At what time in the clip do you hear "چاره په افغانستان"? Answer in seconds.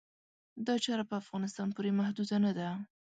0.85-1.67